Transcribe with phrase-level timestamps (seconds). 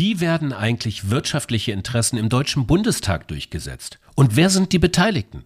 [0.00, 3.98] Wie werden eigentlich wirtschaftliche Interessen im Deutschen Bundestag durchgesetzt?
[4.14, 5.44] Und wer sind die Beteiligten?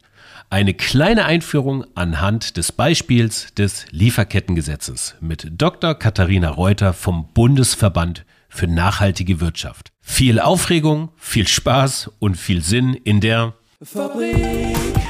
[0.49, 5.97] Eine kleine Einführung anhand des Beispiels des Lieferkettengesetzes mit Dr.
[5.97, 9.91] Katharina Reuter vom Bundesverband für nachhaltige Wirtschaft.
[10.01, 15.04] Viel Aufregung, viel Spaß und viel Sinn in der Fabrik.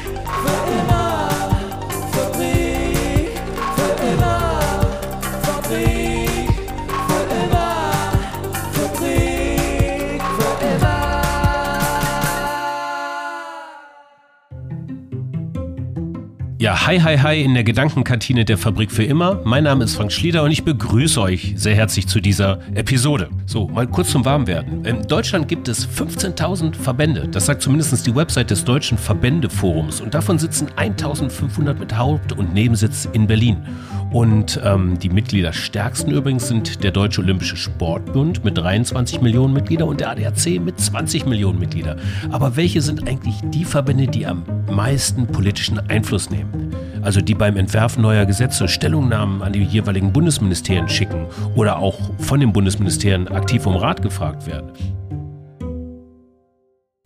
[16.86, 19.40] Hi, hi, hi in der Gedankenkantine der Fabrik für immer.
[19.44, 23.30] Mein Name ist Frank Schlieder und ich begrüße euch sehr herzlich zu dieser Episode.
[23.46, 24.84] So, mal kurz zum Warmwerden.
[24.84, 27.26] In Deutschland gibt es 15.000 Verbände.
[27.26, 30.02] Das sagt zumindest die Website des Deutschen Verbändeforums.
[30.02, 33.64] Und davon sitzen 1.500 mit Haupt- und Nebensitz in Berlin.
[34.12, 40.00] Und ähm, die Mitgliederstärksten übrigens sind der Deutsche Olympische Sportbund mit 23 Millionen Mitgliedern und
[40.00, 41.98] der ADAC mit 20 Millionen Mitgliedern.
[42.30, 46.73] Aber welche sind eigentlich die Verbände, die am meisten politischen Einfluss nehmen?
[47.04, 52.40] Also die beim Entwerfen neuer Gesetze Stellungnahmen an die jeweiligen Bundesministerien schicken oder auch von
[52.40, 54.70] den Bundesministerien aktiv um Rat gefragt werden.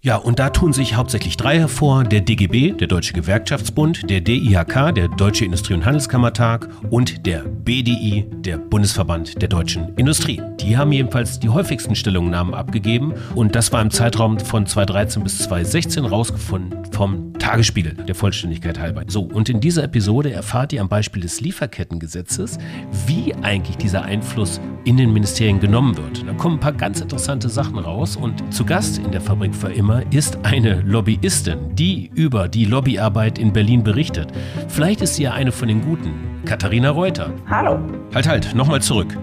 [0.08, 4.94] Ja, und da tun sich hauptsächlich drei hervor, der DGB, der Deutsche Gewerkschaftsbund, der DIHK,
[4.94, 10.40] der Deutsche Industrie- und Handelskammertag und der BDI, der Bundesverband der deutschen Industrie.
[10.60, 15.40] Die haben jedenfalls die häufigsten Stellungnahmen abgegeben und das war im Zeitraum von 2013 bis
[15.40, 19.04] 2016 rausgefunden vom Tagesspiegel, der Vollständigkeit halber.
[19.08, 22.58] So, und in dieser Episode erfahrt ihr am Beispiel des Lieferkettengesetzes,
[23.06, 26.26] wie eigentlich dieser Einfluss in den Ministerien genommen wird.
[26.26, 29.70] Da kommen ein paar ganz interessante Sachen raus und zu Gast in der Fabrik für
[29.70, 34.32] immer ist eine Lobbyistin, die über die Lobbyarbeit in Berlin berichtet.
[34.68, 36.42] Vielleicht ist sie ja eine von den Guten.
[36.44, 37.32] Katharina Reuter.
[37.48, 37.78] Hallo.
[38.14, 39.16] Halt, halt, nochmal zurück.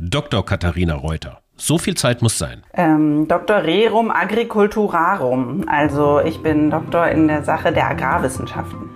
[0.00, 0.44] Dr.
[0.44, 1.40] Katharina Reuter.
[1.56, 2.62] So viel Zeit muss sein.
[2.72, 3.64] Ähm, Dr.
[3.64, 5.64] Rerum Agriculturarum.
[5.68, 8.90] Also ich bin Doktor in der Sache der Agrarwissenschaften.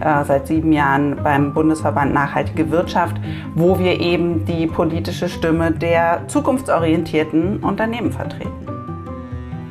[0.00, 3.16] Äh, seit sieben Jahren beim Bundesverband Nachhaltige Wirtschaft,
[3.54, 8.69] wo wir eben die politische Stimme der zukunftsorientierten Unternehmen vertreten.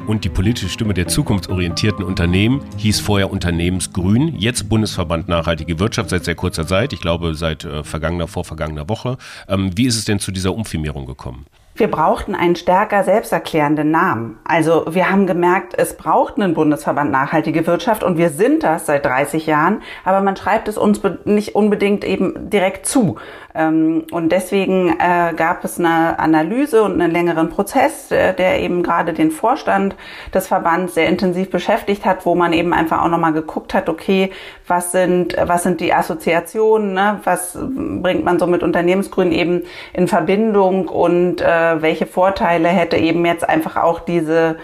[0.09, 6.25] Und die politische Stimme der zukunftsorientierten Unternehmen hieß vorher Unternehmensgrün, jetzt Bundesverband Nachhaltige Wirtschaft seit
[6.25, 9.19] sehr kurzer Zeit, ich glaube seit äh, vergangener, vorvergangener Woche.
[9.47, 11.45] Ähm, wie ist es denn zu dieser Umfirmierung gekommen?
[11.79, 14.37] Wir brauchten einen stärker selbsterklärenden Namen.
[14.43, 19.05] Also wir haben gemerkt, es braucht einen Bundesverband Nachhaltige Wirtschaft und wir sind das seit
[19.05, 23.15] 30 Jahren, aber man schreibt es uns nicht unbedingt eben direkt zu.
[23.55, 28.83] Ähm, und deswegen äh, gab es eine Analyse und einen längeren Prozess, äh, der eben
[28.83, 29.95] gerade den Vorstand
[30.33, 34.31] des Verbands sehr intensiv beschäftigt hat, wo man eben einfach auch nochmal geguckt hat, okay,
[34.67, 37.21] was sind, was sind die Assoziationen, ne?
[37.23, 39.63] was bringt man so mit Unternehmensgrün eben
[39.93, 44.57] in Verbindung und äh, welche Vorteile hätte eben jetzt einfach auch diese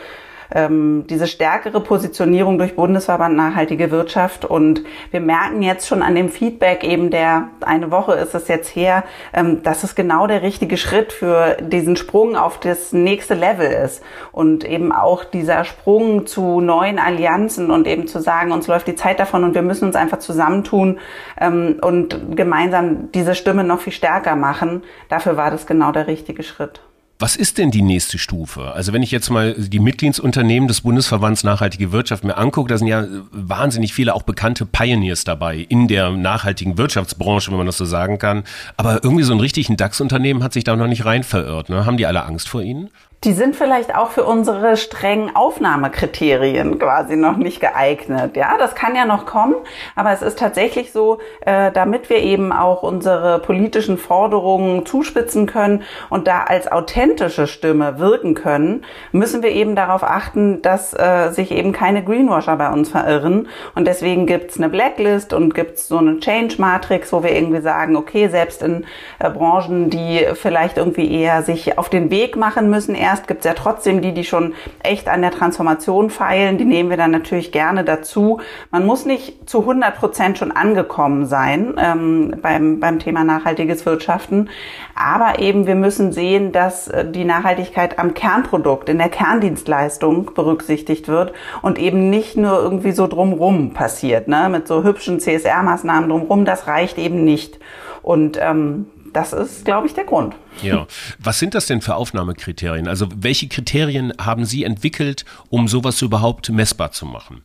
[0.54, 4.46] ähm, diese stärkere Positionierung durch Bundesverband Nachhaltige Wirtschaft.
[4.46, 8.76] Und wir merken jetzt schon an dem Feedback eben der, eine Woche ist es jetzt
[8.76, 13.70] her, ähm, dass es genau der richtige Schritt für diesen Sprung auf das nächste Level
[13.70, 14.04] ist.
[14.32, 18.96] Und eben auch dieser Sprung zu neuen Allianzen und eben zu sagen, uns läuft die
[18.96, 21.00] Zeit davon und wir müssen uns einfach zusammentun
[21.40, 24.84] ähm, und gemeinsam diese Stimme noch viel stärker machen.
[25.10, 26.82] Dafür war das genau der richtige Schritt.
[27.18, 28.74] Was ist denn die nächste Stufe?
[28.74, 32.88] Also wenn ich jetzt mal die Mitgliedsunternehmen des Bundesverbands Nachhaltige Wirtschaft mir angucke, da sind
[32.88, 37.86] ja wahnsinnig viele auch bekannte Pioneers dabei in der nachhaltigen Wirtschaftsbranche, wenn man das so
[37.86, 38.44] sagen kann.
[38.75, 41.70] Aber irgendwie so ein richtigen DAX-Unternehmen hat sich da noch nicht rein verirrt.
[41.70, 41.86] Ne?
[41.86, 42.90] Haben die alle Angst vor Ihnen?
[43.25, 48.38] Die sind vielleicht auch für unsere strengen Aufnahmekriterien quasi noch nicht geeignet.
[48.38, 49.56] Ja, das kann ja noch kommen,
[49.96, 55.81] aber es ist tatsächlich so, äh, damit wir eben auch unsere politischen Forderungen zuspitzen können
[56.09, 61.52] und da als authentische Stimme wirken können, müssen wir eben darauf achten, dass äh, sich
[61.52, 63.47] eben keine Greenwasher bei uns verirren.
[63.74, 68.28] Und deswegen gibt's eine Blacklist und gibt's so eine Change-Matrix, wo wir irgendwie sagen, okay,
[68.28, 68.86] selbst in
[69.18, 73.39] äh, Branchen, die vielleicht irgendwie eher sich auf den Weg machen müssen, erst erst, gibt
[73.39, 74.53] es ja trotzdem die, die schon
[74.83, 76.57] echt an der Transformation feilen.
[76.57, 78.39] Die nehmen wir dann natürlich gerne dazu.
[78.71, 84.50] Man muss nicht zu 100 Prozent schon angekommen sein ähm, beim, beim Thema nachhaltiges Wirtschaften.
[84.95, 91.07] Aber eben wir müssen sehen, dass äh, die Nachhaltigkeit am Kernprodukt, in der Kerndienstleistung berücksichtigt
[91.07, 94.50] wird und eben nicht nur irgendwie so drumrum passiert, ne?
[94.50, 96.44] mit so hübschen CSR-Maßnahmen drumrum.
[96.44, 97.59] Das reicht eben nicht.
[98.01, 100.35] Und ähm, das ist, glaube ich, der Grund.
[100.62, 100.88] Ja.
[101.19, 102.88] Was sind das denn für Aufnahmekriterien?
[102.88, 107.44] Also welche Kriterien haben Sie entwickelt, um sowas überhaupt messbar zu machen?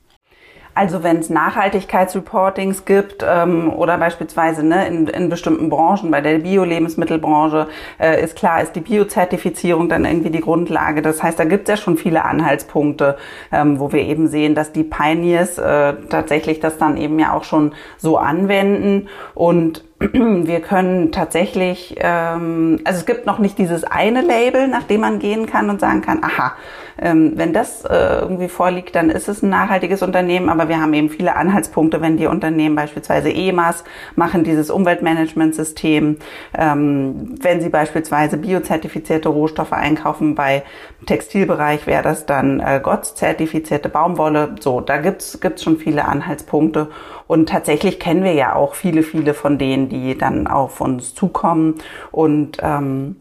[0.74, 6.38] Also wenn es Nachhaltigkeitsreportings gibt ähm, oder beispielsweise ne, in, in bestimmten Branchen, bei der
[6.38, 7.66] Bio-Lebensmittelbranche
[7.98, 11.02] äh, ist klar, ist die Biozertifizierung dann irgendwie die Grundlage.
[11.02, 13.18] Das heißt, da gibt es ja schon viele Anhaltspunkte,
[13.50, 17.44] ähm, wo wir eben sehen, dass die Pioneers äh, tatsächlich das dann eben ja auch
[17.44, 24.22] schon so anwenden und wir können tatsächlich, ähm, also es gibt noch nicht dieses eine
[24.22, 26.54] Label, nach dem man gehen kann und sagen kann, aha,
[26.98, 30.94] ähm, wenn das äh, irgendwie vorliegt, dann ist es ein nachhaltiges Unternehmen, aber wir haben
[30.94, 33.84] eben viele Anhaltspunkte, wenn die Unternehmen beispielsweise EMAS
[34.16, 36.16] machen, dieses Umweltmanagementsystem,
[36.56, 40.62] ähm, wenn sie beispielsweise biozertifizierte Rohstoffe einkaufen, bei
[41.06, 46.88] Textilbereich wäre das dann äh, GOTS-zertifizierte Baumwolle, so, da gibt's gibt's schon viele Anhaltspunkte
[47.26, 51.76] und tatsächlich kennen wir ja auch viele, viele von denen, die dann auf uns zukommen.
[52.10, 53.16] Und ähm,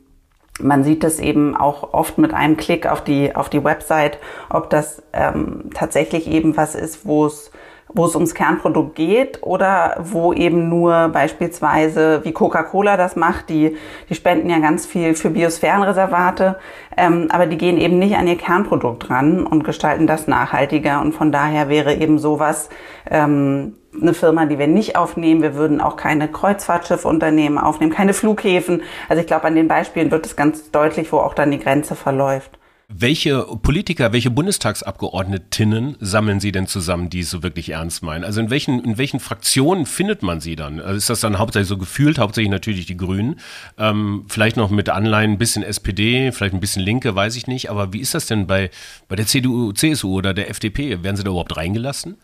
[0.60, 4.18] man sieht es eben auch oft mit einem Klick auf die, auf die Website,
[4.50, 7.52] ob das ähm, tatsächlich eben was ist, wo es
[7.94, 13.76] wo es ums Kernprodukt geht oder wo eben nur beispielsweise, wie Coca-Cola das macht, die,
[14.10, 16.58] die spenden ja ganz viel für Biosphärenreservate,
[16.96, 21.14] ähm, aber die gehen eben nicht an ihr Kernprodukt ran und gestalten das nachhaltiger und
[21.14, 22.70] von daher wäre eben sowas
[23.10, 25.42] ähm, eine Firma, die wir nicht aufnehmen.
[25.42, 28.84] Wir würden auch keine Kreuzfahrtschiffunternehmen aufnehmen, keine Flughäfen.
[29.08, 31.96] Also ich glaube, an den Beispielen wird es ganz deutlich, wo auch dann die Grenze
[31.96, 32.59] verläuft.
[32.92, 38.24] Welche Politiker, welche Bundestagsabgeordnetinnen sammeln Sie denn zusammen, die es so wirklich ernst meinen?
[38.24, 40.80] Also in welchen, in welchen Fraktionen findet man sie dann?
[40.80, 43.40] Also ist das dann hauptsächlich so gefühlt, hauptsächlich natürlich die Grünen,
[43.78, 47.70] ähm, vielleicht noch mit Anleihen ein bisschen SPD, vielleicht ein bisschen Linke, weiß ich nicht.
[47.70, 48.72] Aber wie ist das denn bei,
[49.08, 51.04] bei der CDU, CSU oder der FDP?
[51.04, 52.18] Werden sie da überhaupt reingelassen?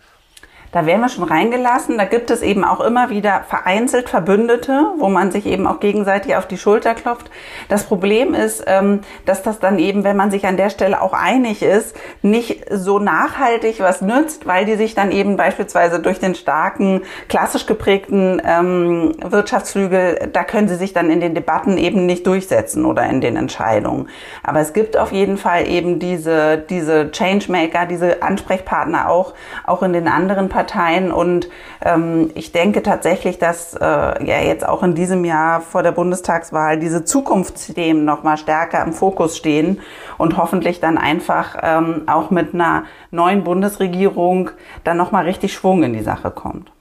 [0.75, 1.97] Da werden wir schon reingelassen.
[1.97, 6.35] Da gibt es eben auch immer wieder vereinzelt Verbündete, wo man sich eben auch gegenseitig
[6.35, 7.31] auf die Schulter klopft.
[7.69, 11.13] Das Problem ist, ähm, dass das dann eben, wenn man sich an der Stelle auch
[11.13, 16.35] einig ist, nicht so nachhaltig was nützt, weil die sich dann eben beispielsweise durch den
[16.35, 22.27] starken, klassisch geprägten ähm, Wirtschaftsflügel, da können sie sich dann in den Debatten eben nicht
[22.27, 24.09] durchsetzen oder in den Entscheidungen.
[24.43, 29.35] Aber es gibt auf jeden Fall eben diese, diese Changemaker, diese Ansprechpartner auch,
[29.65, 31.11] auch in den anderen Parteien Parteien.
[31.11, 31.49] Und
[31.83, 36.79] ähm, ich denke tatsächlich, dass äh, ja jetzt auch in diesem Jahr vor der Bundestagswahl
[36.79, 39.79] diese Zukunftsthemen noch mal stärker im Fokus stehen
[40.17, 44.49] und hoffentlich dann einfach ähm, auch mit einer neuen Bundesregierung
[44.83, 46.74] dann noch mal richtig Schwung in die Sache kommt.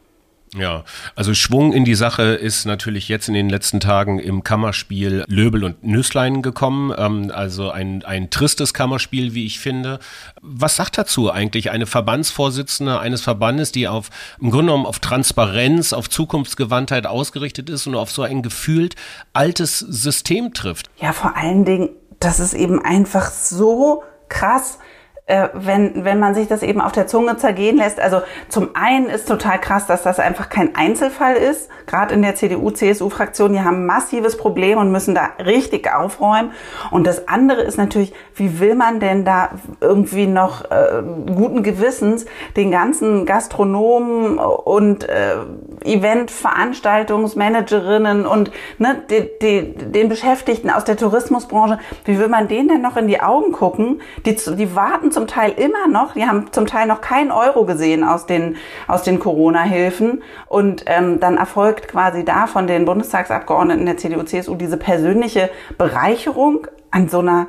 [0.56, 0.84] Ja,
[1.16, 5.64] also Schwung in die Sache ist natürlich jetzt in den letzten Tagen im Kammerspiel Löbel
[5.64, 6.94] und Nüsslein gekommen.
[6.96, 9.98] Ähm, also ein, ein tristes Kammerspiel, wie ich finde.
[10.40, 14.10] Was sagt dazu eigentlich eine Verbandsvorsitzende eines Verbandes, die auf
[14.40, 18.94] im Grunde genommen auf Transparenz, auf Zukunftsgewandtheit ausgerichtet ist und auf so ein gefühlt
[19.32, 20.88] altes System trifft?
[21.00, 21.88] Ja, vor allen Dingen,
[22.20, 24.78] das ist eben einfach so krass
[25.26, 27.98] äh, wenn, wenn man sich das eben auf der Zunge zergehen lässt.
[27.98, 31.70] Also zum einen ist total krass, dass das einfach kein Einzelfall ist.
[31.86, 36.52] Gerade in der CDU-CSU-Fraktion, die haben ein massives Problem und müssen da richtig aufräumen.
[36.90, 41.02] Und das andere ist natürlich, wie will man denn da irgendwie noch äh,
[41.34, 45.36] guten Gewissens den ganzen Gastronomen und äh,
[45.84, 52.82] Event-Veranstaltungsmanagerinnen und ne, die, die, den Beschäftigten aus der Tourismusbranche, wie will man denen denn
[52.82, 54.02] noch in die Augen gucken?
[54.26, 58.04] Die, die warten zum Teil immer noch, die haben zum Teil noch keinen Euro gesehen
[58.04, 58.56] aus den,
[58.86, 60.22] aus den Corona-Hilfen.
[60.46, 66.66] Und ähm, dann erfolgt quasi da von den Bundestagsabgeordneten der CDU, CSU diese persönliche Bereicherung
[66.90, 67.48] an so einer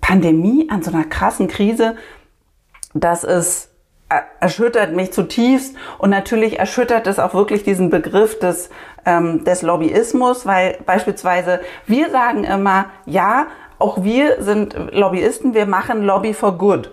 [0.00, 1.96] Pandemie, an so einer krassen Krise.
[2.94, 3.70] Das ist
[4.40, 8.70] erschüttert mich zutiefst und natürlich erschüttert es auch wirklich diesen Begriff des,
[9.06, 13.46] ähm, des Lobbyismus, weil beispielsweise wir sagen immer, ja,
[13.78, 16.90] auch wir sind Lobbyisten, wir machen Lobby for Good.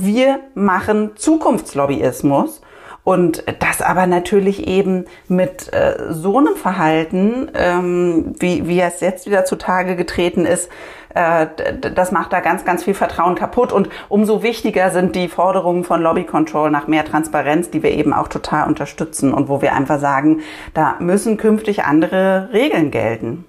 [0.00, 2.62] Wir machen Zukunftslobbyismus.
[3.02, 9.26] Und das aber natürlich eben mit äh, so einem Verhalten, ähm, wie, wie es jetzt
[9.26, 10.68] wieder zutage getreten ist,
[11.14, 11.46] äh,
[11.94, 13.72] das macht da ganz, ganz viel Vertrauen kaputt.
[13.72, 18.12] Und umso wichtiger sind die Forderungen von Lobby Control nach mehr Transparenz, die wir eben
[18.12, 20.42] auch total unterstützen und wo wir einfach sagen,
[20.74, 23.46] da müssen künftig andere Regeln gelten.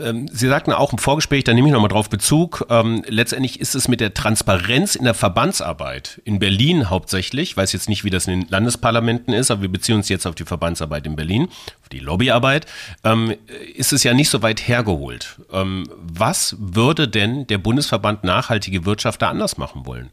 [0.00, 3.74] Ähm, Sie sagten auch im Vorgespräch, da nehme ich nochmal drauf Bezug, ähm, letztendlich ist
[3.74, 8.10] es mit der Transparenz in der Verbandsarbeit in Berlin hauptsächlich, ich weiß jetzt nicht, wie
[8.10, 11.48] das in den Landesparlamenten ist, aber wir beziehen uns jetzt auf die Verbandsarbeit in Berlin,
[11.82, 12.66] auf die Lobbyarbeit,
[13.04, 13.34] ähm,
[13.74, 15.36] ist es ja nicht so weit hergeholt.
[15.52, 20.10] Ähm, was würde denn der Bundesverband Nachhaltige Wirtschaft da anders machen wollen?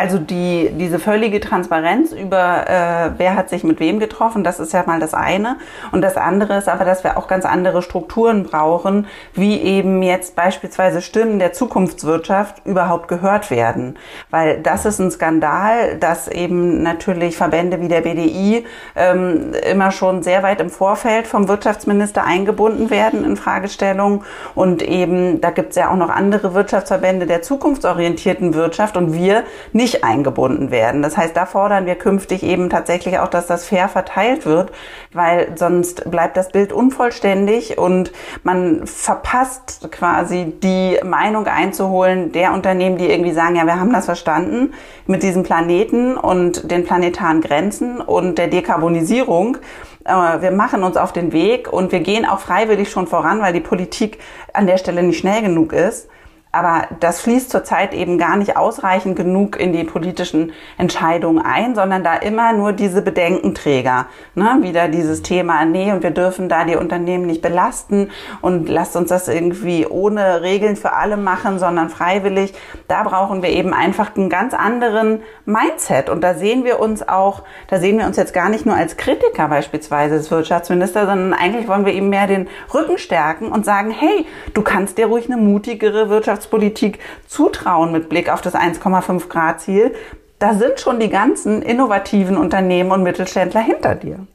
[0.00, 4.72] Also die, diese völlige Transparenz über, äh, wer hat sich mit wem getroffen, das ist
[4.72, 5.58] ja mal das eine.
[5.92, 10.36] Und das andere ist aber, dass wir auch ganz andere Strukturen brauchen, wie eben jetzt
[10.36, 13.98] beispielsweise Stimmen der Zukunftswirtschaft überhaupt gehört werden.
[14.30, 18.64] Weil das ist ein Skandal, dass eben natürlich Verbände wie der BDI
[18.96, 24.22] ähm, immer schon sehr weit im Vorfeld vom Wirtschaftsminister eingebunden werden in Fragestellungen.
[24.54, 29.44] Und eben, da gibt es ja auch noch andere Wirtschaftsverbände der zukunftsorientierten Wirtschaft und wir
[29.74, 31.02] nicht nicht eingebunden werden.
[31.02, 34.70] Das heißt, da fordern wir künftig eben tatsächlich auch, dass das fair verteilt wird,
[35.12, 38.12] weil sonst bleibt das Bild unvollständig und
[38.44, 44.04] man verpasst quasi die Meinung einzuholen der Unternehmen, die irgendwie sagen, ja, wir haben das
[44.04, 44.74] verstanden
[45.06, 49.58] mit diesem Planeten und den planetaren Grenzen und der Dekarbonisierung
[50.02, 53.60] wir machen uns auf den Weg und wir gehen auch freiwillig schon voran, weil die
[53.60, 54.18] Politik
[54.54, 56.08] an der Stelle nicht schnell genug ist.
[56.52, 62.02] Aber das fließt zurzeit eben gar nicht ausreichend genug in die politischen Entscheidungen ein, sondern
[62.02, 64.06] da immer nur diese Bedenkenträger.
[64.34, 64.58] Ne?
[64.60, 69.10] Wieder dieses Thema, nee, und wir dürfen da die Unternehmen nicht belasten und lasst uns
[69.10, 72.52] das irgendwie ohne Regeln für alle machen, sondern freiwillig.
[72.88, 76.10] Da brauchen wir eben einfach einen ganz anderen Mindset.
[76.10, 78.96] Und da sehen wir uns auch, da sehen wir uns jetzt gar nicht nur als
[78.96, 83.92] Kritiker beispielsweise des Wirtschaftsministers, sondern eigentlich wollen wir ihm mehr den Rücken stärken und sagen,
[83.92, 89.28] hey, du kannst dir ruhig eine mutigere Wirtschafts Wirtschaftspolitik zutrauen mit Blick auf das 1,5
[89.28, 89.94] Grad Ziel,
[90.38, 94.26] da sind schon die ganzen innovativen Unternehmen und Mittelständler hinter dir.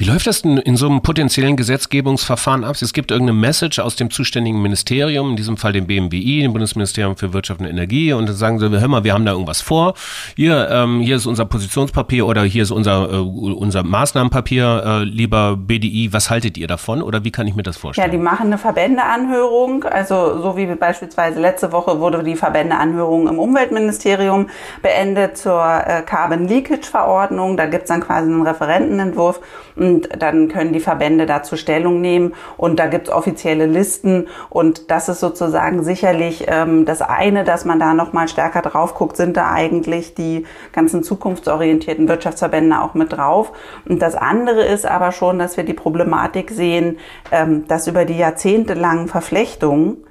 [0.00, 2.74] Wie läuft das denn in so einem potenziellen Gesetzgebungsverfahren ab?
[2.80, 7.18] Es gibt irgendeine Message aus dem zuständigen Ministerium, in diesem Fall dem BMWI, dem Bundesministerium
[7.18, 9.92] für Wirtschaft und Energie, und dann sagen sie, hör mal, wir haben da irgendwas vor.
[10.36, 15.58] Hier, ähm, hier ist unser Positionspapier oder hier ist unser, äh, unser Maßnahmenpapier, äh, lieber
[15.58, 16.14] BDI.
[16.14, 18.10] Was haltet ihr davon oder wie kann ich mir das vorstellen?
[18.10, 19.84] Ja, die machen eine Verbändeanhörung.
[19.84, 24.48] Also so wie beispielsweise letzte Woche wurde die Verbändeanhörung im Umweltministerium
[24.80, 27.58] beendet zur äh, Carbon Leakage Verordnung.
[27.58, 29.40] Da gibt's dann quasi einen Referentenentwurf
[29.76, 34.90] und dann können die Verbände dazu Stellung nehmen und da gibt es offizielle Listen und
[34.90, 39.36] das ist sozusagen sicherlich ähm, das eine, dass man da nochmal stärker drauf guckt, sind
[39.36, 43.52] da eigentlich die ganzen zukunftsorientierten Wirtschaftsverbände auch mit drauf.
[43.88, 46.98] Und das andere ist aber schon, dass wir die Problematik sehen,
[47.32, 50.04] ähm, dass über die jahrzehntelangen Verflechtungen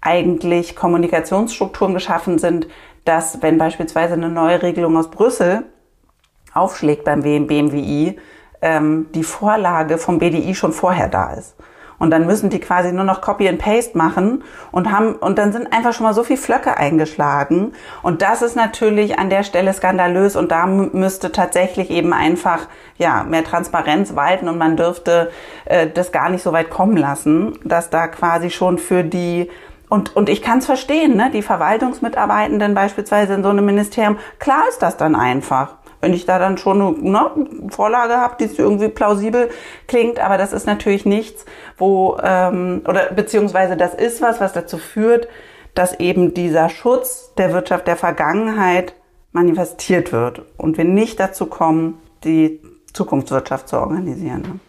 [0.00, 2.68] eigentlich Kommunikationsstrukturen geschaffen sind,
[3.04, 5.64] dass wenn beispielsweise eine neue Regelung aus Brüssel
[6.52, 8.18] aufschlägt beim BMWI,
[8.62, 11.56] ähm, die Vorlage vom BDI schon vorher da ist.
[12.00, 15.52] Und dann müssen die quasi nur noch Copy and Paste machen und haben, und dann
[15.52, 17.74] sind einfach schon mal so viel Flöcke eingeschlagen.
[18.02, 23.22] Und das ist natürlich an der Stelle skandalös und da müsste tatsächlich eben einfach, ja,
[23.24, 25.30] mehr Transparenz walten und man dürfte
[25.66, 29.50] äh, das gar nicht so weit kommen lassen, dass da quasi schon für die
[29.90, 31.30] und, und ich kann es verstehen, ne?
[31.30, 36.38] die Verwaltungsmitarbeitenden beispielsweise in so einem Ministerium, klar ist das dann einfach wenn ich da
[36.38, 37.30] dann schon eine ne,
[37.68, 39.50] Vorlage habe, die irgendwie plausibel
[39.86, 41.44] klingt, aber das ist natürlich nichts,
[41.76, 45.28] wo ähm, oder beziehungsweise das ist was, was dazu führt,
[45.74, 48.94] dass eben dieser Schutz der Wirtschaft der Vergangenheit
[49.32, 52.60] manifestiert wird und wir nicht dazu kommen, die
[52.92, 54.60] Zukunftswirtschaft zu organisieren.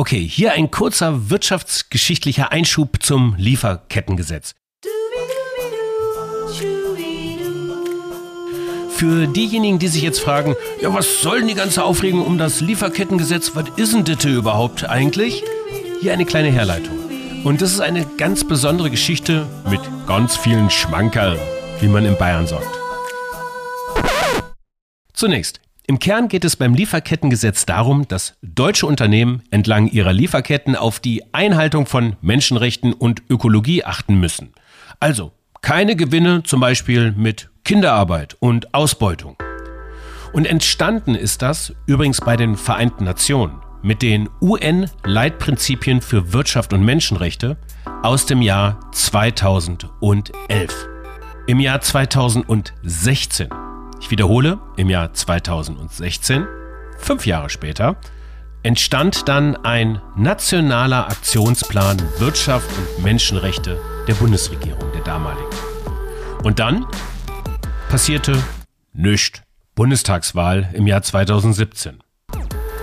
[0.00, 4.54] Okay, hier ein kurzer wirtschaftsgeschichtlicher Einschub zum Lieferkettengesetz.
[8.90, 12.60] Für diejenigen, die sich jetzt fragen, ja, was soll denn die ganze Aufregung um das
[12.60, 13.56] Lieferkettengesetz?
[13.56, 15.42] Was ist denn das überhaupt eigentlich?
[16.00, 16.96] Hier eine kleine Herleitung.
[17.42, 21.36] Und das ist eine ganz besondere Geschichte mit ganz vielen Schmankerl,
[21.80, 22.68] wie man in Bayern sagt.
[25.12, 31.00] Zunächst, im Kern geht es beim Lieferkettengesetz darum, dass deutsche Unternehmen entlang ihrer Lieferketten auf
[31.00, 34.52] die Einhaltung von Menschenrechten und Ökologie achten müssen.
[35.00, 39.38] Also keine Gewinne zum Beispiel mit Kinderarbeit und Ausbeutung.
[40.34, 46.84] Und entstanden ist das übrigens bei den Vereinten Nationen mit den UN-Leitprinzipien für Wirtschaft und
[46.84, 47.56] Menschenrechte
[48.02, 49.88] aus dem Jahr 2011.
[51.46, 53.48] Im Jahr 2016,
[54.00, 56.46] ich wiederhole, im Jahr 2016,
[56.98, 57.96] fünf Jahre später,
[58.62, 65.46] entstand dann ein nationaler Aktionsplan Wirtschaft und Menschenrechte der Bundesregierung, der damaligen.
[66.42, 66.86] Und dann
[67.88, 68.42] passierte
[68.92, 69.42] nichts.
[69.74, 71.98] Bundestagswahl im Jahr 2017.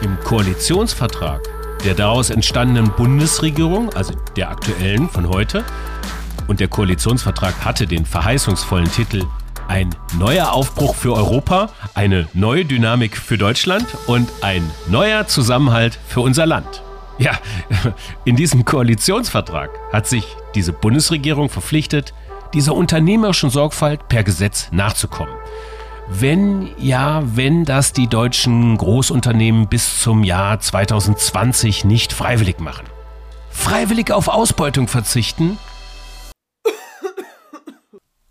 [0.01, 1.41] Im Koalitionsvertrag
[1.85, 5.63] der daraus entstandenen Bundesregierung, also der aktuellen von heute,
[6.47, 9.23] und der Koalitionsvertrag hatte den verheißungsvollen Titel
[9.67, 16.21] Ein neuer Aufbruch für Europa, eine neue Dynamik für Deutschland und ein neuer Zusammenhalt für
[16.21, 16.83] unser Land.
[17.17, 17.39] Ja,
[18.25, 22.13] in diesem Koalitionsvertrag hat sich diese Bundesregierung verpflichtet,
[22.53, 25.33] dieser unternehmerischen Sorgfalt per Gesetz nachzukommen.
[26.07, 32.85] Wenn ja, wenn das die deutschen Großunternehmen bis zum Jahr 2020 nicht freiwillig machen.
[33.49, 35.57] Freiwillig auf Ausbeutung verzichten?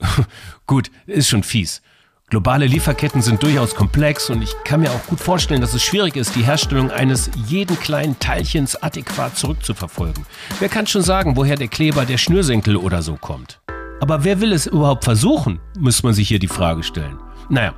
[0.66, 1.82] Gut, ist schon fies.
[2.30, 6.16] Globale Lieferketten sind durchaus komplex und ich kann mir auch gut vorstellen, dass es schwierig
[6.16, 10.24] ist, die Herstellung eines jeden kleinen Teilchens adäquat zurückzuverfolgen.
[10.58, 13.60] Wer kann schon sagen, woher der Kleber, der Schnürsenkel oder so kommt?
[14.00, 17.18] Aber wer will es überhaupt versuchen, muss man sich hier die Frage stellen.
[17.50, 17.74] Naja,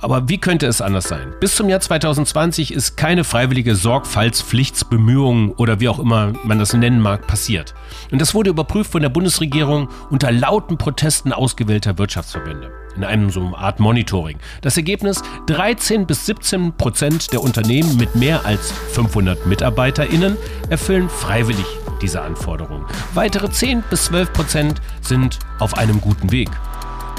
[0.00, 1.34] aber wie könnte es anders sein?
[1.40, 7.00] Bis zum Jahr 2020 ist keine freiwillige Sorgfaltspflichtsbemühung oder wie auch immer man das nennen
[7.00, 7.74] mag passiert.
[8.10, 13.40] Und das wurde überprüft von der Bundesregierung unter lauten Protesten ausgewählter Wirtschaftsverbände in einem so
[13.40, 14.38] eine Art Monitoring.
[14.62, 20.36] Das Ergebnis, 13 bis 17 Prozent der Unternehmen mit mehr als 500 MitarbeiterInnen
[20.70, 21.66] erfüllen freiwillig
[22.00, 22.84] diese Anforderungen.
[23.14, 26.50] Weitere 10 bis 12 Prozent sind auf einem guten Weg.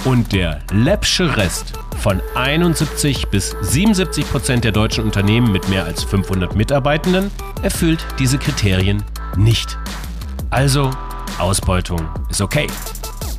[0.07, 6.05] Und der läppsche Rest von 71 bis 77 Prozent der deutschen Unternehmen mit mehr als
[6.05, 7.29] 500 Mitarbeitenden
[7.61, 9.03] erfüllt diese Kriterien
[9.35, 9.77] nicht.
[10.49, 10.91] Also,
[11.39, 12.67] Ausbeutung ist okay.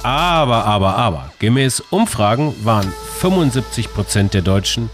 [0.02, 4.90] Aber, aber, aber, gemäß Umfragen waren 75 Prozent der Deutschen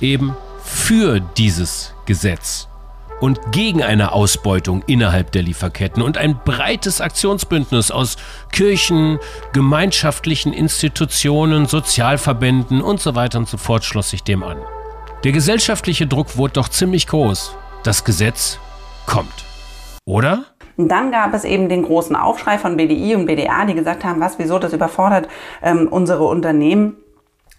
[0.00, 2.68] eben für dieses Gesetz
[3.20, 8.16] und gegen eine Ausbeutung innerhalb der Lieferketten und ein breites Aktionsbündnis aus
[8.52, 9.18] Kirchen,
[9.52, 14.58] gemeinschaftlichen Institutionen, Sozialverbänden und so weiter und so fort schloss sich dem an.
[15.24, 17.56] Der gesellschaftliche Druck wurde doch ziemlich groß.
[17.82, 18.58] Das Gesetz
[19.06, 19.44] kommt.
[20.04, 20.44] Oder?
[20.76, 24.20] Und dann gab es eben den großen Aufschrei von BDI und BDA, die gesagt haben,
[24.20, 25.26] was, wieso, das überfordert
[25.60, 26.96] ähm, unsere Unternehmen.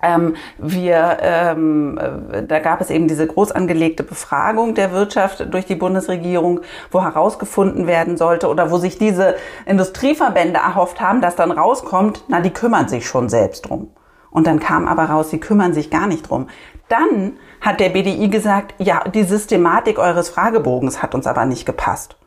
[0.01, 5.65] Ähm, wir, ähm, äh, da gab es eben diese groß angelegte Befragung der Wirtschaft durch
[5.65, 11.51] die Bundesregierung, wo herausgefunden werden sollte oder wo sich diese Industrieverbände erhofft haben, dass dann
[11.51, 13.91] rauskommt, na, die kümmern sich schon selbst drum.
[14.31, 16.47] Und dann kam aber raus, sie kümmern sich gar nicht drum.
[16.87, 22.18] Dann hat der BDI gesagt, ja, die Systematik eures Fragebogens hat uns aber nicht gepasst.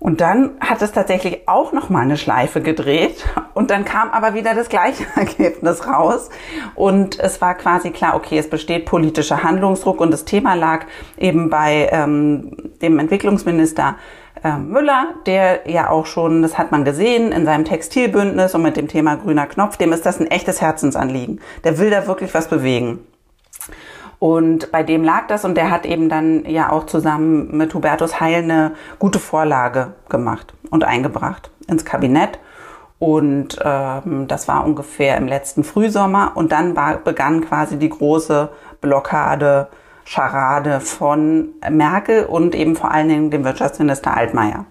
[0.00, 3.24] Und dann hat es tatsächlich auch noch mal eine Schleife gedreht
[3.54, 6.30] und dann kam aber wieder das gleiche Ergebnis raus
[6.76, 10.86] und es war quasi klar, okay, es besteht politischer Handlungsdruck und das Thema lag
[11.16, 13.96] eben bei ähm, dem Entwicklungsminister
[14.44, 18.76] äh, Müller, der ja auch schon, das hat man gesehen, in seinem Textilbündnis und mit
[18.76, 21.40] dem Thema grüner Knopf, dem ist das ein echtes Herzensanliegen.
[21.64, 23.00] Der will da wirklich was bewegen.
[24.18, 28.18] Und bei dem lag das und der hat eben dann ja auch zusammen mit Hubertus
[28.20, 32.40] Heil eine gute Vorlage gemacht und eingebracht ins Kabinett.
[32.98, 36.32] Und ähm, das war ungefähr im letzten Frühsommer.
[36.34, 38.48] Und dann war, begann quasi die große
[38.80, 39.68] Blockade,
[40.04, 44.64] Scharade von Merkel und eben vor allen Dingen dem Wirtschaftsminister Altmaier.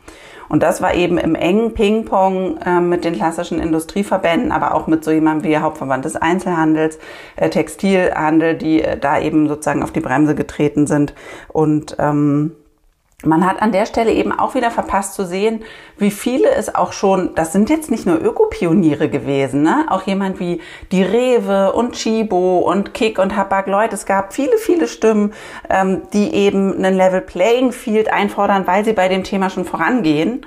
[0.50, 5.04] Und das war eben im engen Ping-Pong äh, mit den klassischen Industrieverbänden, aber auch mit
[5.04, 7.00] so jemandem wie Hauptverband des Einzelhandels,
[7.36, 11.14] äh, Textilhandel, die äh, da eben sozusagen auf die Bremse getreten sind.
[11.50, 12.52] Und ähm,
[13.26, 15.64] man hat an der Stelle eben auch wieder verpasst zu sehen,
[15.98, 19.88] wie viele es auch schon, das sind jetzt nicht nur Ökopioniere gewesen, ne?
[19.90, 23.92] auch jemand wie die Rewe und Chibo und Kick und Hapag Lloyd.
[23.92, 25.34] Es gab viele, viele Stimmen,
[25.68, 30.46] ähm, die eben einen Level Playing Field einfordern, weil sie bei dem Thema schon vorangehen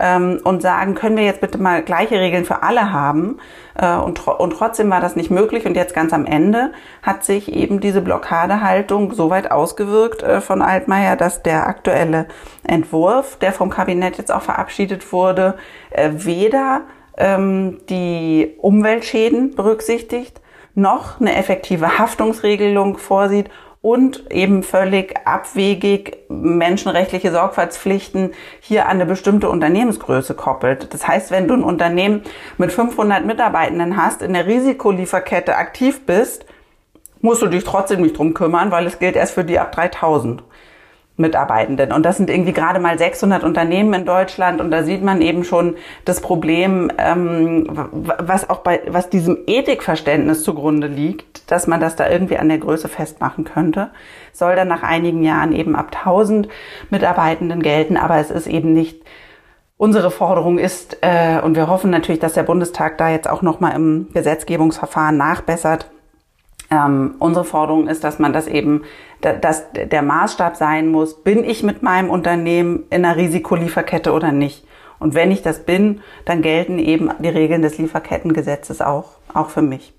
[0.00, 3.38] ähm, und sagen, können wir jetzt bitte mal gleiche Regeln für alle haben?
[3.74, 5.66] Äh, und, und trotzdem war das nicht möglich.
[5.66, 10.62] Und jetzt ganz am Ende hat sich eben diese Blockadehaltung so weit ausgewirkt äh, von
[10.62, 12.26] Altmaier, dass der aktuelle
[12.64, 15.54] Entwurf, der vom Kabinett jetzt auch verabschiedet wurde,
[15.90, 16.82] äh, weder
[17.16, 20.40] ähm, die Umweltschäden berücksichtigt,
[20.74, 23.50] noch eine effektive Haftungsregelung vorsieht
[23.80, 30.92] und eben völlig abwegig menschenrechtliche Sorgfaltspflichten hier an eine bestimmte Unternehmensgröße koppelt.
[30.92, 32.22] Das heißt, wenn du ein Unternehmen
[32.56, 36.44] mit 500 Mitarbeitenden hast, in der Risikolieferkette aktiv bist,
[37.20, 40.42] musst du dich trotzdem nicht drum kümmern, weil es gilt erst für die ab 3000.
[41.18, 41.92] Mitarbeitenden.
[41.92, 44.60] Und das sind irgendwie gerade mal 600 Unternehmen in Deutschland.
[44.60, 50.42] Und da sieht man eben schon das Problem, ähm, was auch bei, was diesem Ethikverständnis
[50.44, 53.90] zugrunde liegt, dass man das da irgendwie an der Größe festmachen könnte.
[54.32, 56.48] Soll dann nach einigen Jahren eben ab 1000
[56.90, 57.96] Mitarbeitenden gelten.
[57.96, 59.02] Aber es ist eben nicht
[59.80, 63.76] Unsere Forderung ist, äh, und wir hoffen natürlich, dass der Bundestag da jetzt auch nochmal
[63.76, 65.88] im Gesetzgebungsverfahren nachbessert,
[66.70, 68.82] ähm, unsere Forderung ist, dass man das eben,
[69.20, 74.64] dass der Maßstab sein muss, bin ich mit meinem Unternehmen in einer Risikolieferkette oder nicht?
[74.98, 79.62] Und wenn ich das bin, dann gelten eben die Regeln des Lieferkettengesetzes auch, auch für
[79.62, 79.94] mich.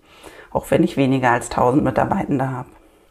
[0.51, 2.69] Auch wenn ich weniger als 1000 Mitarbeitende habe.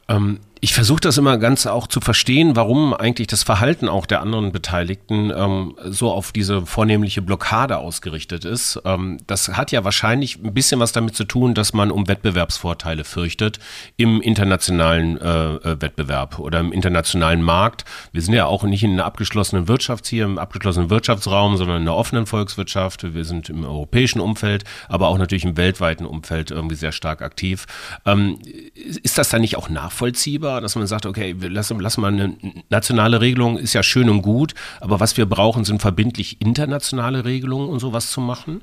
[0.09, 4.21] Ähm, ich versuche das immer ganz auch zu verstehen, warum eigentlich das Verhalten auch der
[4.21, 8.81] anderen Beteiligten ähm, so auf diese vornehmliche Blockade ausgerichtet ist.
[8.85, 13.05] Ähm, das hat ja wahrscheinlich ein bisschen was damit zu tun, dass man um Wettbewerbsvorteile
[13.05, 13.61] fürchtet
[13.97, 17.85] im internationalen äh, äh Wettbewerb oder im internationalen Markt.
[18.13, 21.83] Wir sind ja auch nicht in einer abgeschlossenen Wirtschaft hier, im abgeschlossenen Wirtschaftsraum, sondern in
[21.83, 23.15] einer offenen Volkswirtschaft.
[23.15, 27.67] Wir sind im europäischen Umfeld, aber auch natürlich im weltweiten Umfeld irgendwie sehr stark aktiv.
[28.05, 28.39] Ähm,
[28.75, 32.37] ist das dann nicht auch nachvollziehbar, dass man sagt, okay, lassen, lassen mal eine
[32.71, 37.69] nationale Regelung, ist ja schön und gut, aber was wir brauchen, sind verbindlich internationale Regelungen
[37.69, 38.63] und sowas zu machen?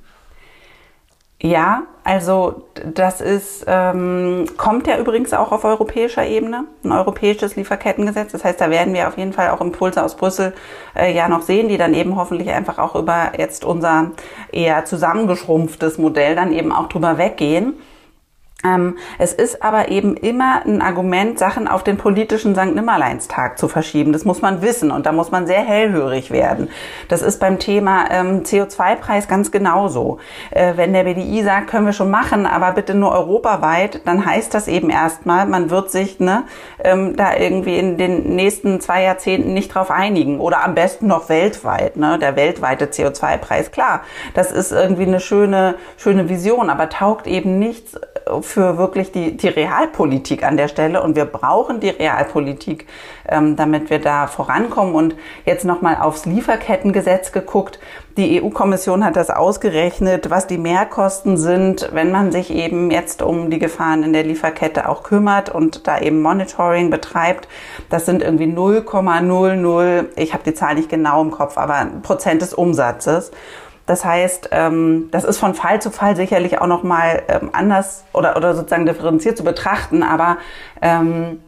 [1.41, 8.31] Ja, also das ist, ähm, kommt ja übrigens auch auf europäischer Ebene, ein europäisches Lieferkettengesetz.
[8.31, 10.53] Das heißt, da werden wir auf jeden Fall auch Impulse aus Brüssel
[10.95, 14.11] äh, ja noch sehen, die dann eben hoffentlich einfach auch über jetzt unser
[14.51, 17.73] eher zusammengeschrumpftes Modell dann eben auch drüber weggehen.
[18.65, 22.73] Ähm, es ist aber eben immer ein Argument, Sachen auf den politischen St.
[22.73, 24.13] Nimmerleinstag zu verschieben.
[24.13, 26.69] Das muss man wissen und da muss man sehr hellhörig werden.
[27.07, 30.19] Das ist beim Thema ähm, CO2-Preis ganz genauso.
[30.51, 34.53] Äh, wenn der BDI sagt, können wir schon machen, aber bitte nur europaweit, dann heißt
[34.53, 36.43] das eben erstmal, man wird sich ne,
[36.83, 41.29] ähm, da irgendwie in den nächsten zwei Jahrzehnten nicht drauf einigen oder am besten noch
[41.29, 41.97] weltweit.
[41.97, 44.01] Ne, der weltweite CO2-Preis, klar,
[44.33, 47.99] das ist irgendwie eine schöne, schöne Vision, aber taugt eben nichts
[48.41, 52.87] für wirklich die, die Realpolitik an der Stelle und wir brauchen die Realpolitik,
[53.27, 54.95] ähm, damit wir da vorankommen.
[54.95, 57.79] Und jetzt nochmal aufs Lieferkettengesetz geguckt.
[58.17, 63.49] Die EU-Kommission hat das ausgerechnet, was die Mehrkosten sind, wenn man sich eben jetzt um
[63.49, 67.47] die Gefahren in der Lieferkette auch kümmert und da eben Monitoring betreibt.
[67.89, 72.53] Das sind irgendwie 0,00, ich habe die Zahl nicht genau im Kopf, aber Prozent des
[72.53, 73.31] Umsatzes.
[73.85, 78.35] Das heißt, ähm, das ist von Fall zu Fall sicherlich auch nochmal ähm, anders oder,
[78.35, 80.37] oder sozusagen differenziert zu betrachten, aber
[80.81, 81.41] ähm,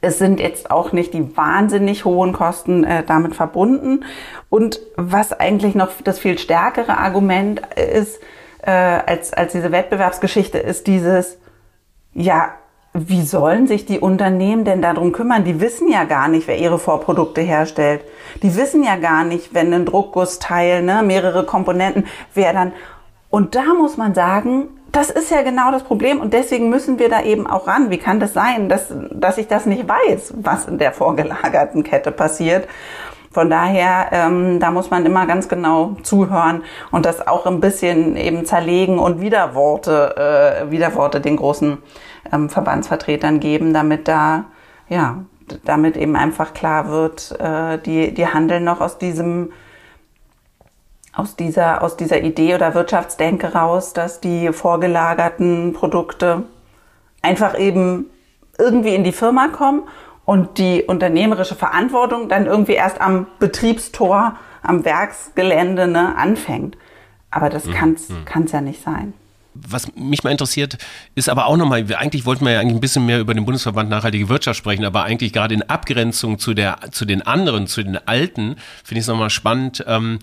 [0.00, 4.04] es sind jetzt auch nicht die wahnsinnig hohen Kosten äh, damit verbunden.
[4.48, 8.20] Und was eigentlich noch das viel stärkere Argument ist,
[8.62, 11.38] äh, als, als diese Wettbewerbsgeschichte, ist dieses,
[12.14, 12.54] ja,
[13.06, 15.44] wie sollen sich die Unternehmen denn darum kümmern?
[15.44, 18.00] Die wissen ja gar nicht, wer ihre Vorprodukte herstellt.
[18.42, 22.72] Die wissen ja gar nicht, wenn ein Druckgussteil, ne, mehrere Komponenten, wer dann.
[23.30, 27.08] Und da muss man sagen, das ist ja genau das Problem und deswegen müssen wir
[27.08, 27.90] da eben auch ran.
[27.90, 32.10] Wie kann das sein, dass, dass ich das nicht weiß, was in der vorgelagerten Kette
[32.10, 32.66] passiert?
[33.30, 38.16] Von daher, ähm, da muss man immer ganz genau zuhören und das auch ein bisschen
[38.16, 41.78] eben zerlegen und Widerworte, äh, Widerworte den großen
[42.32, 44.44] ähm, Verbandsvertretern geben, damit da,
[44.88, 45.24] ja,
[45.64, 49.52] damit eben einfach klar wird, äh, die, die handeln noch aus diesem,
[51.14, 56.44] aus dieser, aus dieser Idee oder Wirtschaftsdenke raus, dass die vorgelagerten Produkte
[57.20, 58.06] einfach eben
[58.58, 59.82] irgendwie in die Firma kommen
[60.28, 66.76] und die unternehmerische Verantwortung dann irgendwie erst am Betriebstor, am Werksgelände ne, anfängt.
[67.30, 67.72] Aber das mhm.
[68.26, 69.14] kann es ja nicht sein
[69.66, 70.78] was mich mal interessiert,
[71.14, 73.90] ist aber auch nochmal, eigentlich wollten wir ja eigentlich ein bisschen mehr über den Bundesverband
[73.90, 77.96] Nachhaltige Wirtschaft sprechen, aber eigentlich gerade in Abgrenzung zu, der, zu den anderen, zu den
[78.06, 80.18] Alten, finde ich es nochmal spannend, ähm,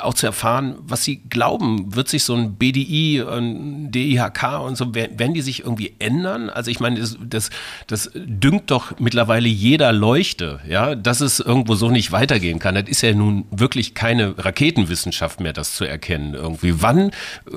[0.00, 4.94] auch zu erfahren, was Sie glauben, wird sich so ein BDI, ein DIHK und so,
[4.94, 6.48] werden die sich irgendwie ändern?
[6.48, 7.50] Also ich meine, das, das,
[7.86, 12.74] das düngt doch mittlerweile jeder Leuchte, ja, dass es irgendwo so nicht weitergehen kann.
[12.74, 16.80] Das ist ja nun wirklich keine Raketenwissenschaft mehr, das zu erkennen irgendwie.
[16.80, 17.10] Wann,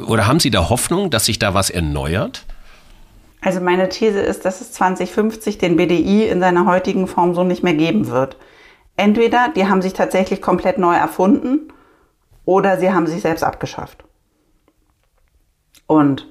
[0.08, 2.44] oder haben Sie da Hoffnung, dass sich da was erneuert?
[3.40, 7.64] Also meine These ist, dass es 2050 den BDI in seiner heutigen Form so nicht
[7.64, 8.36] mehr geben wird.
[8.98, 11.72] Entweder die haben sich tatsächlich komplett neu erfunden
[12.48, 14.06] oder sie haben sich selbst abgeschafft.
[15.86, 16.28] Und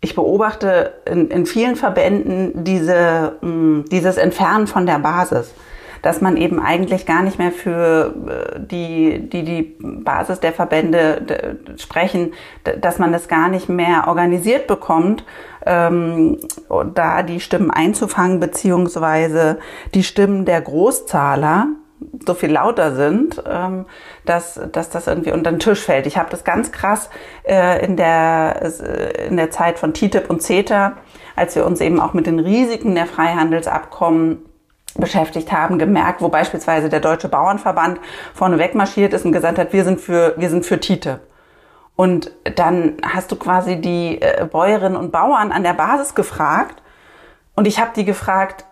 [0.00, 5.54] ich beobachte in, in vielen Verbänden diese, mh, mm, dieses Entfernen von der Basis,
[6.00, 11.58] dass man eben eigentlich gar nicht mehr für äh, die, die, die Basis der Verbände
[11.76, 12.32] sprechen,
[12.80, 15.24] dass man das gar nicht mehr organisiert bekommt,
[15.66, 16.38] ähm,
[16.94, 19.58] da die Stimmen einzufangen, beziehungsweise
[19.94, 21.68] die Stimmen der Großzahler,
[22.26, 23.86] so viel lauter sind, ähm,
[24.24, 26.06] dass, dass das irgendwie unter den Tisch fällt.
[26.06, 27.10] Ich habe das ganz krass
[27.44, 30.94] äh, in, der, äh, in der Zeit von TTIP und CETA,
[31.36, 34.38] als wir uns eben auch mit den Risiken der Freihandelsabkommen
[34.96, 37.98] beschäftigt haben, gemerkt, wo beispielsweise der Deutsche Bauernverband
[38.34, 41.20] vorne wegmarschiert ist und gesagt hat, wir sind für, wir sind für TTIP.
[41.96, 46.82] Und dann hast du quasi die äh, Bäuerinnen und Bauern an der Basis gefragt
[47.54, 48.64] und ich habe die gefragt,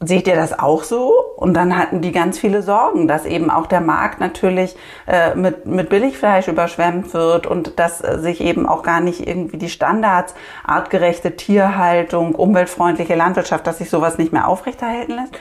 [0.00, 1.12] seht ihr das auch so?
[1.36, 4.76] Und dann hatten die ganz viele Sorgen, dass eben auch der Markt natürlich
[5.06, 9.58] äh, mit, mit Billigfleisch überschwemmt wird und dass äh, sich eben auch gar nicht irgendwie
[9.58, 15.38] die Standards, artgerechte Tierhaltung, umweltfreundliche Landwirtschaft, dass sich sowas nicht mehr aufrechterhalten lässt.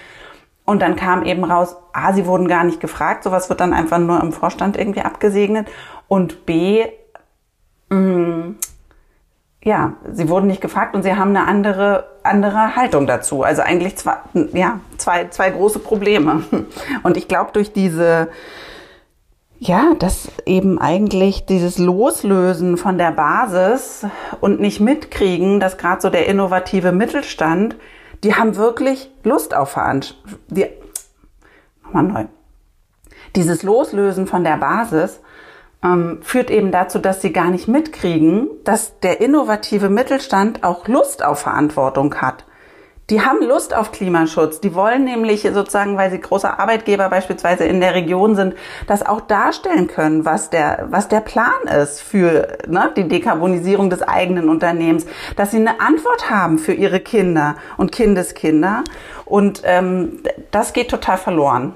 [0.66, 4.00] Und dann kam eben raus, A, sie wurden gar nicht gefragt, sowas wird dann einfach
[4.00, 5.68] nur im Vorstand irgendwie abgesegnet.
[6.08, 6.86] Und B,
[7.90, 8.56] mh, mm,
[9.64, 13.44] ja, sie wurden nicht gefragt und sie haben eine andere, andere Haltung dazu.
[13.44, 14.18] Also eigentlich zwei,
[14.52, 16.44] ja, zwei, zwei große Probleme.
[17.04, 18.28] Und ich glaube, durch diese,
[19.60, 24.06] ja, dass eben eigentlich dieses Loslösen von der Basis
[24.42, 27.78] und nicht mitkriegen, dass gerade so der innovative Mittelstand,
[28.26, 30.68] die haben wirklich Lust auf Veranstaltungen.
[31.84, 32.26] Nochmal neu.
[33.36, 35.22] Dieses Loslösen von der Basis
[35.84, 41.24] ähm, führt eben dazu, dass sie gar nicht mitkriegen, dass der innovative Mittelstand auch Lust
[41.24, 42.46] auf Verantwortung hat.
[43.10, 44.62] Die haben Lust auf Klimaschutz.
[44.62, 48.56] Die wollen nämlich sozusagen, weil sie großer Arbeitgeber beispielsweise in der Region sind,
[48.88, 54.04] das auch darstellen können, was der, was der Plan ist für ne, die Dekarbonisierung des
[54.04, 58.86] eigenen Unternehmens, dass sie eine Antwort haben für ihre Kinder und Kindeskinder.
[59.26, 61.76] Und ähm, das geht total verloren.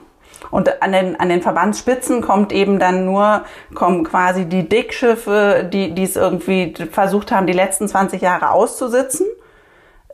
[0.52, 5.94] Und an den, an den Verbandsspitzen kommt eben dann nur, kommen quasi die Dickschiffe, die,
[5.94, 9.28] die es irgendwie versucht haben, die letzten 20 Jahre auszusitzen.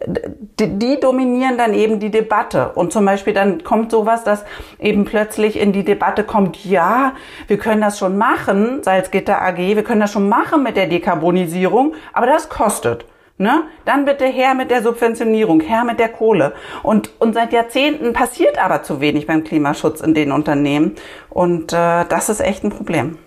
[0.06, 2.72] Die, die dominieren dann eben die Debatte.
[2.74, 4.44] Und zum Beispiel dann kommt sowas, dass
[4.80, 7.14] eben plötzlich in die Debatte kommt, ja,
[7.48, 11.94] wir können das schon machen, Salzgitter AG, wir können das schon machen mit der Dekarbonisierung,
[12.12, 13.06] aber das kostet.
[13.38, 13.64] Ne?
[13.86, 16.54] Dann bitte her mit der Subventionierung, her mit der Kohle.
[16.84, 20.96] Und, und seit Jahrzehnten passiert aber zu wenig beim Klimaschutz in den Unternehmen.
[21.30, 23.18] Und äh, das ist echt ein Problem.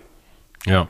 [0.65, 0.87] Ja.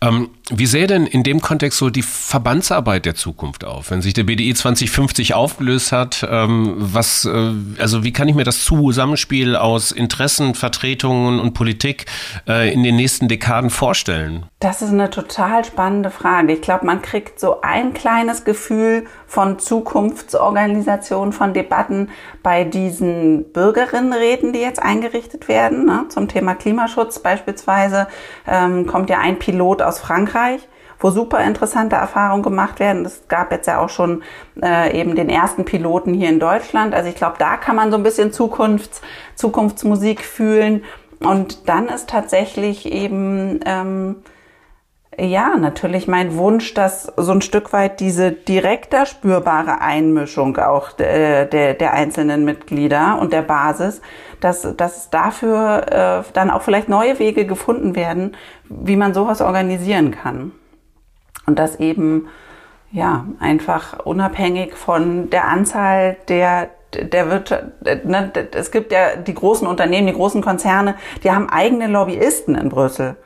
[0.00, 3.90] Ähm, wie sähe denn in dem Kontext so die Verbandsarbeit der Zukunft auf?
[3.90, 8.44] Wenn sich der BDI 2050 aufgelöst hat, ähm, was, äh, also wie kann ich mir
[8.44, 12.06] das Zusammenspiel aus Interessen, Vertretungen und Politik
[12.46, 14.46] äh, in den nächsten Dekaden vorstellen?
[14.60, 16.52] Das ist eine total spannende Frage.
[16.52, 22.10] Ich glaube, man kriegt so ein kleines Gefühl von Zukunftsorganisation, von Debatten
[22.44, 25.86] bei diesen Bürgerinnenräten, die jetzt eingerichtet werden.
[25.86, 26.04] Ne?
[26.08, 28.06] Zum Thema Klimaschutz beispielsweise
[28.46, 30.35] ähm, kommt ja ein Pilot aus Frankreich
[30.98, 33.04] wo super interessante Erfahrungen gemacht werden.
[33.04, 34.22] Es gab jetzt ja auch schon
[34.62, 36.94] äh, eben den ersten Piloten hier in Deutschland.
[36.94, 39.02] Also ich glaube, da kann man so ein bisschen Zukunfts,
[39.34, 40.84] Zukunftsmusik fühlen.
[41.20, 44.16] Und dann ist tatsächlich eben ähm,
[45.18, 51.46] ja, natürlich mein Wunsch, dass so ein Stück weit diese direkter spürbare Einmischung auch der,
[51.46, 54.02] der, der einzelnen Mitglieder und der Basis,
[54.40, 55.86] dass, dass dafür
[56.26, 58.36] äh, dann auch vielleicht neue Wege gefunden werden,
[58.68, 60.52] wie man sowas organisieren kann.
[61.46, 62.28] Und das eben,
[62.92, 67.64] ja, einfach unabhängig von der Anzahl der, der Wirtschaft,
[68.04, 72.68] ne, es gibt ja die großen Unternehmen, die großen Konzerne, die haben eigene Lobbyisten in
[72.68, 73.16] Brüssel.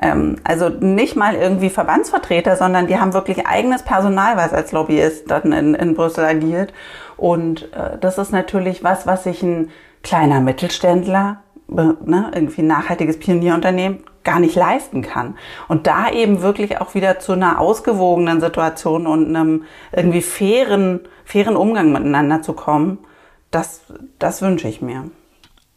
[0.00, 5.30] Ähm, also nicht mal irgendwie Verbandsvertreter, sondern die haben wirklich eigenes Personal, was als Lobbyist
[5.30, 6.72] dann in, in Brüssel agiert.
[7.16, 9.70] Und äh, das ist natürlich was, was sich ein
[10.02, 15.36] kleiner Mittelständler, ne, irgendwie nachhaltiges Pionierunternehmen gar nicht leisten kann.
[15.68, 21.56] Und da eben wirklich auch wieder zu einer ausgewogenen Situation und einem irgendwie fairen, fairen
[21.56, 22.98] Umgang miteinander zu kommen,
[23.50, 23.82] das,
[24.18, 25.04] das wünsche ich mir.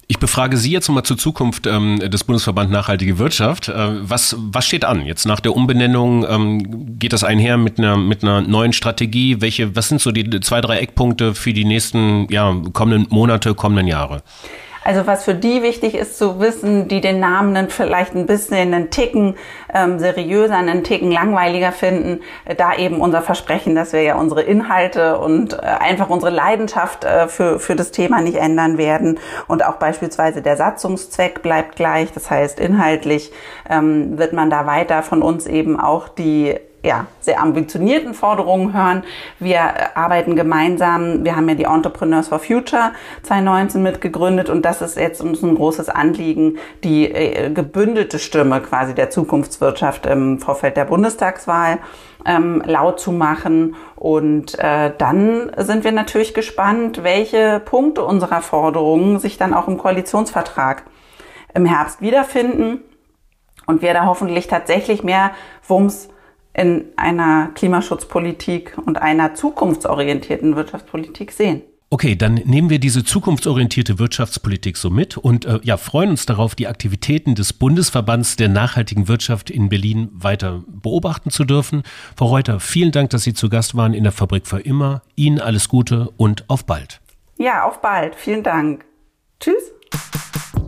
[0.10, 3.67] Ich befrage Sie jetzt mal zur Zukunft ähm, des Bundesverband Nachhaltige Wirtschaft.
[3.67, 5.06] Äh, was, was steht an?
[5.06, 9.41] Jetzt nach der Umbenennung ähm, geht das einher mit einer, mit einer neuen Strategie?
[9.41, 13.88] Welche, was sind so die zwei, drei Eckpunkte für die nächsten ja, kommenden Monate, kommenden
[13.88, 14.24] Jahre?
[14.88, 18.89] Also was für die wichtig ist zu wissen, die den Namen vielleicht ein bisschen einen
[18.89, 19.36] Ticken
[19.73, 24.43] ähm, seriöser, einen Ticken langweiliger finden, äh, da eben unser Versprechen, dass wir ja unsere
[24.43, 29.19] Inhalte und äh, einfach unsere Leidenschaft äh, für, für das Thema nicht ändern werden.
[29.50, 32.13] Und auch beispielsweise der Satzungszweck bleibt gleich.
[32.13, 33.34] Das heißt, inhaltlich
[33.69, 36.56] ähm, wird man da weiter von uns eben auch die
[36.88, 39.04] ja, sehr ambitionierten Forderungen hören.
[39.39, 41.26] Wir arbeiten gemeinsam.
[41.26, 45.56] Wir haben ja die Entrepreneurs for Future 2019 mitgegründet und das ist jetzt uns ein
[45.56, 51.80] großes Anliegen, die äh, gebündelte Stimme quasi der Zukunftswirtschaft im Vorfeld der Bundestagswahl
[52.26, 53.76] ähm, laut zu machen.
[53.97, 59.78] Und äh, dann sind wir natürlich gespannt, welche Punkte unserer Forderungen sich dann auch im
[59.78, 60.84] Koalitionsvertrag
[61.54, 62.80] im Herbst wiederfinden
[63.65, 65.32] und wir da hoffentlich tatsächlich mehr
[65.67, 66.08] Wumms
[66.54, 71.62] in einer Klimaschutzpolitik und einer zukunftsorientierten Wirtschaftspolitik sehen.
[71.90, 76.54] Okay, dann nehmen wir diese zukunftsorientierte Wirtschaftspolitik so mit und äh, ja, freuen uns darauf,
[76.54, 81.84] die Aktivitäten des Bundesverbands der nachhaltigen Wirtschaft in Berlin weiter beobachten zu dürfen.
[82.18, 85.02] Frau Reuter, vielen Dank, dass Sie zu Gast waren in der Fabrik für immer.
[85.16, 87.00] Ihnen alles Gute und auf bald.
[87.38, 88.16] Ja, auf bald.
[88.16, 88.84] Vielen Dank.
[89.40, 89.72] Tschüss.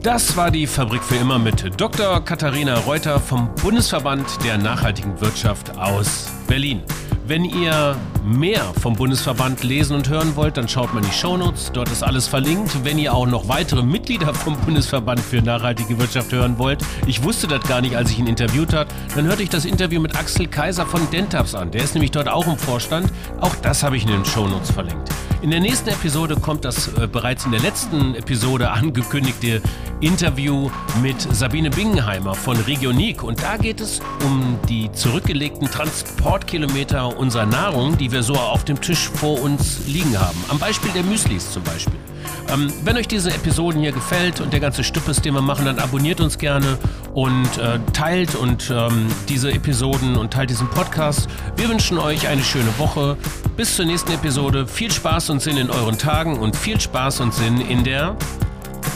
[0.03, 2.23] Das war die Fabrik für immer mit Dr.
[2.23, 6.81] Katharina Reuter vom Bundesverband der nachhaltigen Wirtschaft aus Berlin.
[7.27, 11.71] Wenn ihr mehr vom Bundesverband lesen und hören wollt, dann schaut mal in die Shownotes.
[11.73, 12.85] Dort ist alles verlinkt.
[12.85, 17.47] Wenn ihr auch noch weitere Mitglieder vom Bundesverband für nachhaltige Wirtschaft hören wollt, ich wusste
[17.47, 20.47] das gar nicht, als ich ihn interviewt habe, dann hörte ich das Interview mit Axel
[20.47, 21.71] Kaiser von Dentaps an.
[21.71, 23.11] Der ist nämlich dort auch im Vorstand.
[23.41, 25.09] Auch das habe ich in den Shownotes verlinkt.
[25.41, 29.61] In der nächsten Episode kommt das äh, bereits in der letzten Episode angekündigte
[30.01, 30.69] Interview
[31.01, 33.23] mit Sabine Bingenheimer von Regionik.
[33.23, 38.81] Und da geht es um die zurückgelegten Transportkilometer unserer Nahrung, die wir so auf dem
[38.81, 40.37] Tisch vor uns liegen haben.
[40.49, 42.08] Am Beispiel der Müslis zum Beispiel.
[42.51, 45.79] Ähm, wenn euch diese Episoden hier gefällt und der ganze Stüppes, den wir machen, dann
[45.79, 46.77] abonniert uns gerne
[47.13, 51.27] und äh, teilt und ähm, diese Episoden und teilt diesen Podcast.
[51.55, 53.17] Wir wünschen euch eine schöne Woche.
[53.57, 54.67] Bis zur nächsten Episode.
[54.67, 58.15] Viel Spaß und Sinn in euren Tagen und viel Spaß und Sinn in der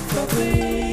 [0.07, 0.92] Fabrik.